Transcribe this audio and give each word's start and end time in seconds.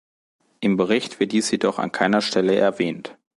Im 0.61 0.77
Bericht 0.77 1.19
wird 1.19 1.31
dies 1.31 1.51
jedoch 1.51 1.77
an 1.77 1.91
keiner 1.91 2.21
Stelle 2.21 2.55
erwähnt. 2.55 3.19